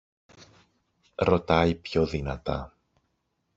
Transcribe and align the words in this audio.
Ρωτάει 1.15 1.75
πιο 1.75 2.05
δυνατά 2.07 2.71